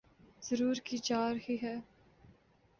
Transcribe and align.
ضرور 0.43 0.75
کی 0.85 0.97
جارہی 1.03 1.57
ہیں 1.63 1.79